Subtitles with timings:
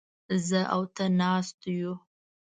[0.47, 1.93] زه او ته ناست يوو.